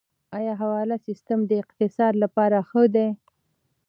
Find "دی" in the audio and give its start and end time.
2.95-3.07